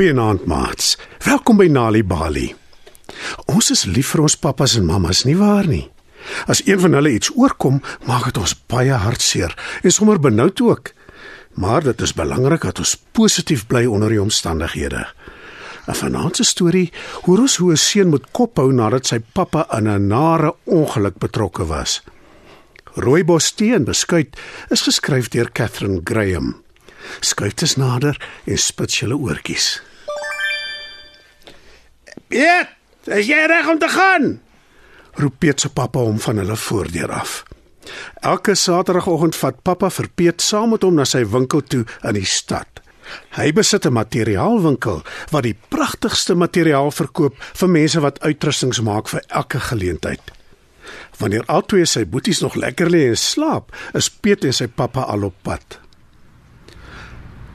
[0.00, 0.94] Goeienaand, maats.
[1.26, 2.46] Welkom by Nali Bali.
[3.52, 5.82] Ons is lief vir ons pappas en mammas, nie waar nie?
[6.48, 9.52] As een van hulle iets oorkom, maak dit ons baie hartseer
[9.84, 10.94] en sommer benoud ook.
[11.60, 15.04] Maar dit is belangrik dat ons positief bly onder die omstandighede.
[15.84, 16.88] 'n Vanaand se storie
[17.26, 21.66] hoor ons hoe 'n seun moet kophou nadat sy pappa in 'n nare ongeluk betrokke
[21.66, 22.00] was.
[22.96, 24.36] Rooibos tee en beskuit
[24.70, 26.62] is geskryf deur Catherine Graham.
[27.20, 29.89] Skuif eens nader en spits julle oortjies.
[32.30, 32.68] Piet,
[33.10, 34.36] is jy reg om te gaan?
[35.18, 37.40] Roep Piet se pappa hom van hulle voordeur af.
[38.22, 42.28] Elke Saterdagoggend vat pappa vir Piet saam met hom na sy winkel toe in die
[42.28, 42.78] stad.
[43.34, 45.02] Hy besit 'n materiaalwinkel
[45.34, 50.22] wat die pragtigste materiaal verkoop vir mense wat uitrustings maak vir elke geleentheid.
[51.18, 55.24] Wanneer albei sy boeties nog lekker lê en slaap, is Piet en sy pappa al
[55.24, 55.80] op pad.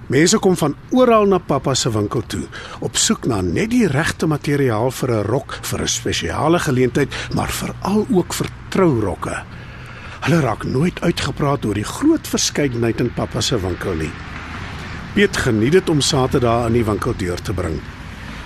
[0.06, 2.44] Mense kom van oral na pappa se winkel toe
[2.86, 7.50] op soek na net die regte materiaal vir 'n rok vir 'n spesiale geleentheid, maar
[7.50, 9.44] veral ook vir trourokke.
[10.22, 14.12] Hulle raak nooit uitgepraat oor die groot verskeidenheid in pappa se winkel nie.
[15.14, 17.82] Piet geniet dit om Saterdae in die winkel deur te bring.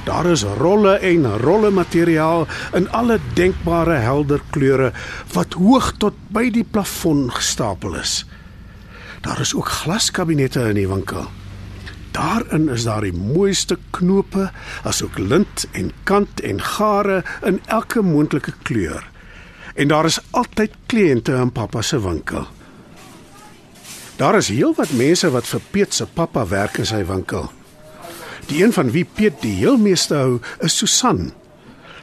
[0.06, 4.94] Daar is rolle en rolle materiaal in alle denkbare helder kleure
[5.34, 8.26] wat hoog tot by die plafon gestapel is.
[9.22, 11.28] Daar is ook glaskabinette in die winkel.
[12.20, 14.50] Daarin is daar die mooiste knope,
[14.84, 19.06] asook lint en kant en gare in elke moontlike kleur.
[19.80, 22.48] En daar is altyd kliënte in pappa se winkel.
[24.20, 27.48] Daar is heelwat mense wat vir Piet se pappa werk in sy winkel.
[28.52, 31.30] Die een van wie Piet die heel meeste hou, is Susan.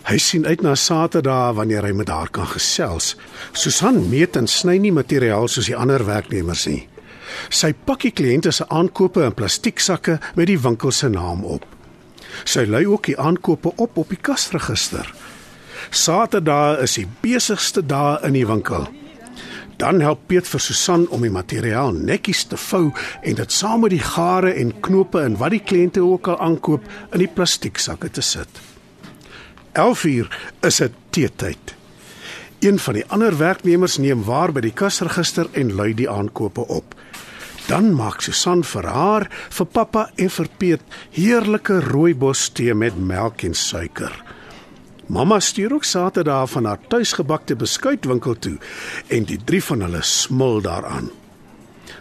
[0.08, 3.16] Hy sien uit na Saterdae wanneer hy met haar kan gesels.
[3.52, 6.86] Susan meet en sny nie materiaal soos die ander werknemers nie.
[7.48, 11.64] Sy pakkie kliënte se aankope in plastieksakke met die winkel se naam op.
[12.44, 15.08] Sy lei ook die aankope op op die kasregister.
[15.90, 18.86] Saterdae is die besigste dae in die winkel.
[19.76, 22.88] Dan help Piet vir Susan om die materiaal netjies te vou
[23.22, 26.86] en dit saam met die gare en knope en wat die kliënte ook al aankoop
[27.12, 28.48] in die plastieksakke te sit.
[29.76, 30.32] 11uur
[30.64, 31.74] is dit teetyd.
[32.64, 36.95] Een van die ander werknemers neem waar by die kasregister en lui die aankope op.
[37.66, 40.82] Dan maak Susan vir haar, vir pappa en vir Piet
[41.16, 44.12] heerlike rooibos tee met melk en suiker.
[45.10, 48.56] Mamma stuur ook Saterdag van haar tuisgebakte beskuitwinkel toe
[49.08, 51.10] en die drie van hulle smil daaraan.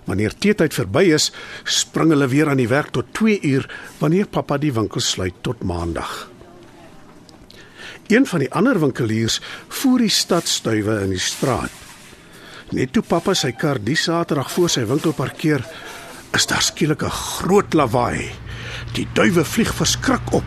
[0.05, 1.31] Wanneer teetyd verby is,
[1.63, 3.65] spring hulle weer aan die werk tot 2 uur
[3.97, 6.27] wanneer pappa die winkel sluit tot maandag.
[8.07, 9.39] Een van die ander winkeliers
[9.81, 11.84] voer die stadstuiwe in die straat.
[12.73, 15.61] Net toe pappa sy kar die Saterdag voor sy winkel parkeer,
[16.33, 18.31] is daar skielik 'n groot lawaai.
[18.93, 20.45] Die duwe vlieg verskrik op.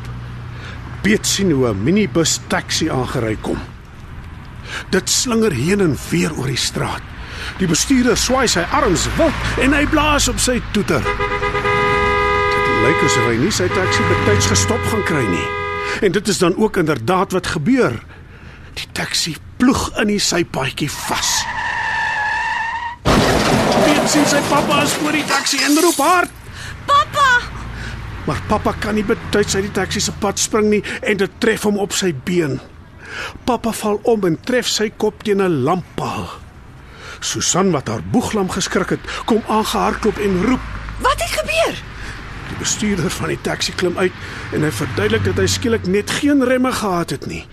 [1.03, 3.59] Piet sien hoe 'n minibus taxi aangery kom.
[4.91, 7.03] Dit slinger heen en weer oor die straat.
[7.59, 11.03] Die bestuurder swaai sy arms wild en hy blaas op sy toeter.
[11.03, 15.49] Dit lyk asof hy nie sy taxi betyds gestop gaan kry nie.
[16.03, 18.03] En dit is dan ook inderdaad wat gebeur.
[18.75, 21.38] Die taxi ploeg in die sypaadjie vas.
[24.09, 26.31] Sien sy pappa is voor die taxi en roep hard.
[26.89, 27.27] Pappa!
[28.25, 31.67] Maar pappa kan nie betyds uit die taxi se pad spring nie en dit tref
[31.69, 32.57] hom op sy been.
[33.45, 36.25] Pappa val om en tref sy kop teen 'n lamppaal.
[37.21, 40.65] Susan wat haar boeglam geskrik het, kom aangehardloop en roep:
[41.05, 41.75] Wat het gebeur?
[42.49, 44.13] Die bestuurder van die taxi klim uit
[44.53, 47.45] en hy verduidelik dat hy skielik net geen remme gehad het nie.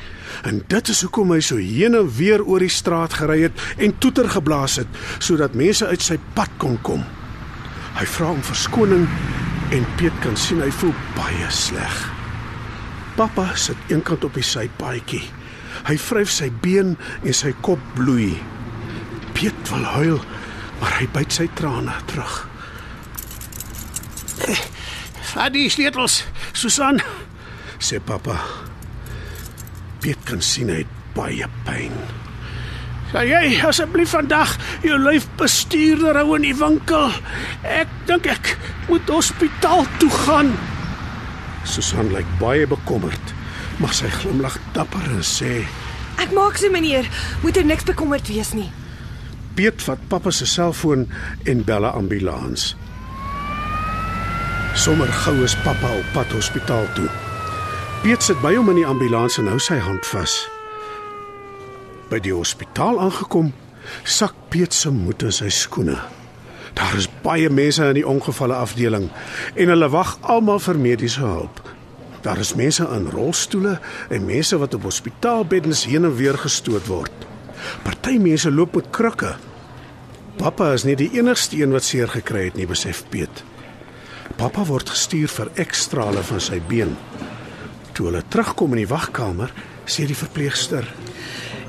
[0.44, 3.98] En dit is hoekom hy so heen en weer oor die straat gery het en
[3.98, 7.06] toeter geblaas het sodat mense uit sy pad kon kom.
[7.96, 9.08] Hy vra om verskoning
[9.76, 12.02] en Piet kan sien hy voel baie sleg.
[13.16, 15.24] Pappa sit eenkant op die sypaadjie.
[15.88, 18.34] Hy vryf sy been en sy kop bloei.
[19.36, 20.20] Piet wil huil,
[20.82, 22.36] maar hy byt sy trane terug.
[25.36, 26.24] Vat die sleutels,
[26.56, 27.02] Susan.
[27.80, 28.40] sê pappa.
[30.06, 31.94] Piet kan sien hy het baie pyn.
[33.10, 34.52] Sal jy asseblief vandag
[34.86, 37.10] jou lyf bestuurder hou in die winkel?
[37.66, 38.52] Ek dink ek
[38.86, 40.54] moet hospitaal toe gaan.
[41.66, 43.34] Susan lyk baie bekommerd,
[43.82, 45.64] maar sy glimlag dapper en sê:
[46.22, 47.10] Ek maak so meneer,
[47.42, 48.70] moet er niks bekommerd wees nie.
[49.58, 51.10] Piet vat pappa se selfoon
[51.50, 52.76] en bel 'n ambulans.
[54.78, 57.10] Sommer gou is pappa op pad hospitaal toe.
[58.06, 60.36] Piet sit by hom in die ambulans en hou sy hand vas.
[62.12, 63.48] By die hospitaal aangekom,
[64.06, 65.96] sak Piet se moed in sy skoene.
[66.78, 69.08] Daar is baie mense in die ongevalle afdeling
[69.56, 71.64] en hulle wag almal vir mediese hulp.
[72.22, 73.80] Daar is mense in rolstoele
[74.14, 77.26] en mense wat op hospitaalbeddens heen en weer gestoot word.
[77.88, 79.34] Party mense loop met krukke.
[80.38, 83.42] Pappa is nie die enigste een wat seer gekry het nie, besef Piet.
[84.38, 86.94] Pappa word gestuur vir ekstrale van sy been.
[87.96, 89.54] Toe hulle terugkom in die wagkamer,
[89.88, 90.84] sê die verpleegster: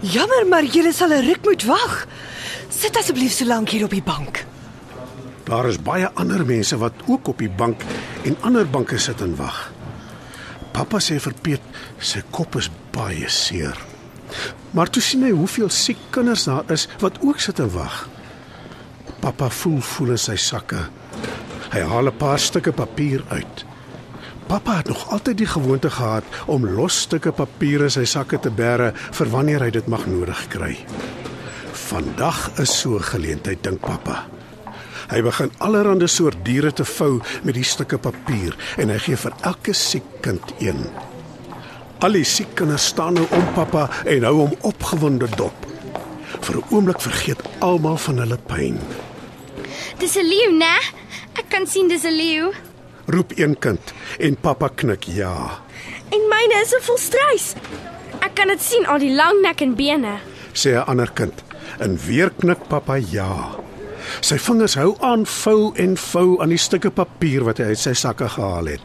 [0.02, 2.06] Jammer, maar jy sal 'n ruk moet wag.
[2.68, 4.44] Sit asseblief so lank hier op die bank.
[5.46, 7.80] Daar is baie ander mense wat ook op die bank
[8.24, 9.72] en ander banke sit en wag.
[10.72, 11.62] Pappa sê vir Piet,
[11.98, 13.78] sy kop is baie seer.
[14.74, 18.08] Maar toe sien hy hoeveel siek kinders daar is wat ook sit en wag.
[19.20, 20.88] Pappa voel voel in sy sakke.
[21.70, 23.64] Hy haal 'n paar stukke papier uit.
[24.46, 28.50] Pappa het nog altyd die gewoonte gehad om los stukke papier in sy sakke te
[28.54, 30.76] bære vir wanneer hy dit mag nodig kry.
[31.86, 34.26] Vandag is so 'n geleentheid dink pappa.
[35.10, 39.32] Hy begin allerlei soort diere te vou met die stukke papier en hy gee vir
[39.40, 40.86] elke siek kind een.
[41.98, 45.66] Al die siek kinders staan nou om pappa en hou hom opgewonde dop.
[46.40, 48.78] Vir 'n oomblik vergeet almal van hulle pyn.
[49.98, 50.76] Dis 'n leeu, né?
[51.34, 52.52] Ek kan sien dis 'n leeu.
[53.06, 55.62] Roep een kind en pappa knik ja.
[56.10, 57.54] En myne is 'n volstruis.
[58.20, 60.18] Ek kan dit sien al die lang nek en bene.
[60.52, 61.44] Sê 'n ander kind
[61.78, 63.54] en weer knik pappa ja.
[64.20, 67.92] Sy vingers hou aan vou en vou aan die stukke papier wat hy uit sy
[67.92, 68.80] sakke gehaal het.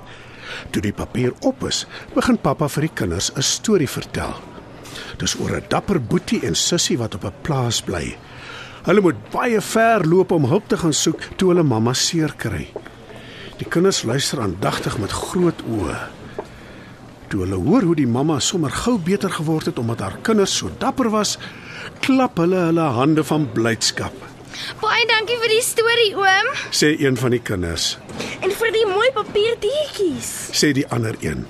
[0.72, 1.86] Toe die papier op is,
[2.16, 4.34] begin pappa vir die kinders 'n storie vertel.
[5.18, 8.18] Dis oor 'n dapper boetie en sussie wat op 'n plaas bly.
[8.84, 12.68] Hulle moet baie ver loop om hulp te gaan soek toe hulle mamma seer kry.
[13.62, 15.98] Die kinders luister aandagtig met groot oë.
[17.30, 20.72] Toe hulle hoor hoe die mamma sommer gou beter geword het omdat haar kinders so
[20.82, 21.36] dapper was,
[22.02, 24.16] klap hulle hulle hande van blydskap.
[24.82, 26.50] Baie dankie vir die storie, oom.
[26.76, 27.98] Sê een van die kinders,
[28.42, 30.32] En vir die mooi papierdiertjies.
[30.58, 31.46] sê die ander een.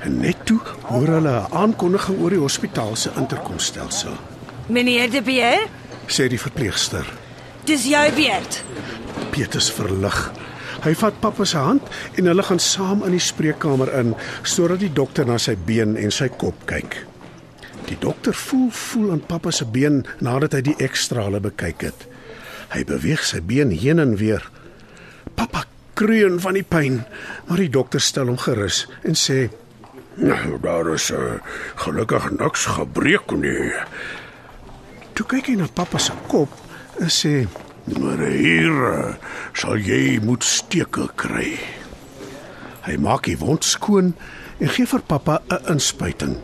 [0.00, 0.58] En net toe
[0.88, 4.16] hoor hulle 'n aankondiging oor die hospitaal se interkomstelsel.
[4.68, 5.68] Meneer De Beer,
[6.08, 7.04] Sê die verpleegster.
[7.64, 8.62] dis jou beurt.
[9.36, 10.16] Petrus verlig.
[10.80, 11.84] Hy vat pappa se hand
[12.16, 14.14] en hulle gaan saam in die spreekkamer in
[14.48, 17.02] sodat die dokter na sy been en sy kop kyk.
[17.86, 22.06] Die dokter voel voel aan pappa se been nadat hy die ekstrale bekyk het.
[22.72, 24.40] Hy beweeg sy been heen en weer.
[25.36, 25.66] Pappa
[25.96, 27.02] kreun van die pyn,
[27.46, 29.46] maar die dokter stel hom gerus en sê:
[30.16, 31.36] Nou, daar is uh,
[31.84, 33.76] gelukkig niks gebreek nie.
[35.12, 36.48] "Toe kyk hy na pappa se kop
[37.00, 37.44] en sê:
[37.86, 39.14] Maar hier uh,
[39.54, 41.54] sal jy moet steke kry.
[42.86, 44.14] Hy maak die wond skoon
[44.58, 46.36] en gee vir pappa 'n inspuiting.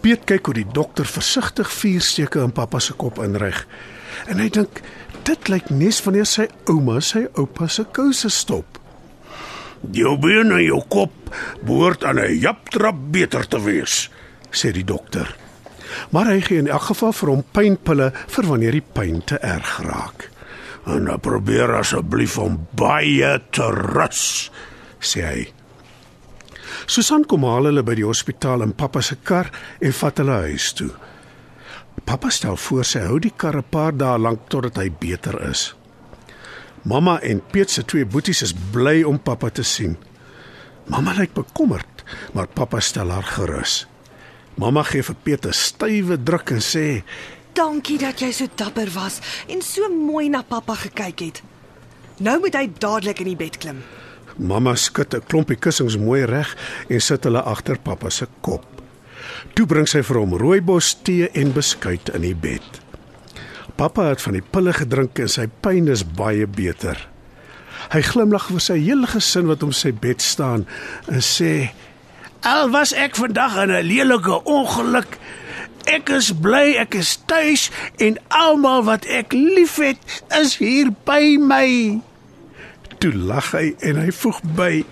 [0.00, 3.66] Piet kyk hoe die dokter versigtig vier steke in pappa se kop inrig.
[4.30, 4.82] En hy dink
[5.26, 8.78] dit lyk nes wanneer sy ouma sy oupa se kouse stop.
[9.90, 11.12] Jou been en jou kop
[11.66, 14.10] behoort aan 'n japtrap beter te wees.
[14.50, 15.47] sê die dokter.
[16.10, 19.78] Maar hy gee in elk geval vir hom pynpille vir wanneer die pyn te erg
[19.84, 20.30] raak,
[20.88, 24.50] En dan probeer asseblief om baie te rus.
[25.00, 25.52] sê hy.
[26.86, 30.72] Susan kom haal hulle by die hospitaal in pappa se kar en vat hulle huis
[30.72, 30.90] toe.
[32.04, 35.74] Pappa stel voor sy hou die kar 'n paar dae lank totdat hy beter is.
[36.84, 39.96] Mamma en Piet se twee boeties is bly om pappa te sien.
[40.86, 43.86] Mamma lyk bekommerd, maar pappa stel haar gerus.
[44.58, 47.02] Mamma gee vir Piet 'n stywe druk en sê:
[47.54, 51.42] Dankie dat jy so dapper was en so mooi na pappa gekyk het.
[52.18, 53.82] Nou moet hy dadelik in die bed klim.
[54.36, 56.56] Mamma skud 'n klompie kussings mooi reg
[56.88, 58.66] en sit hulle agter pappa se kop.
[59.54, 62.80] Toe bring sy vir hom rooibos tee en beskuit in die bed.
[63.76, 67.08] Pappa het van die pille gedrink en sy pyn is baie beter.
[67.92, 70.66] Hy glimlag vir sy hele gesin wat om sy bed staan
[71.06, 71.70] en sê:
[72.40, 75.18] Al was ek vandag in 'n lelike ongeluk,
[75.84, 79.98] ek is bly ek is tuis en almal wat ek liefhet
[80.40, 82.00] is hier by my.
[82.98, 84.84] Toe lag hy en hy voeg by: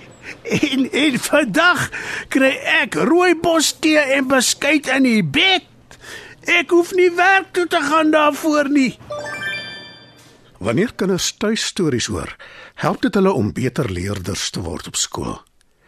[0.42, 1.90] En, en vandag
[2.28, 5.66] kry ek rooibos tee en beskuit in die bed.
[6.46, 8.98] Ek hoef nie werk toe te gaan daarvoor nie.
[10.58, 12.36] Wanneer kinders tuistories hoor,
[12.74, 15.45] help dit hulle om beter leerders te word op skool.